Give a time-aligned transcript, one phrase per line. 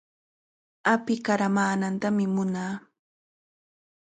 [0.93, 2.73] Api qaramaanantami munaa.